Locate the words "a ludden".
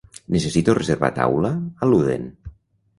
1.81-2.29